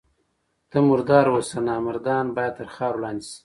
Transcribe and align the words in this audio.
ته 0.69 0.77
مرد 0.87 1.09
اوسه! 1.31 1.57
نامردان 1.67 2.25
باید 2.35 2.53
تر 2.59 2.67
خاورو 2.75 3.01
لاندي 3.03 3.25
سي. 3.31 3.37